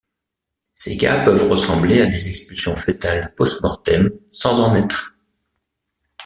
[0.73, 5.13] Ces cas peuvent ressembler à des expulsions fœtales post-mortem sans en être.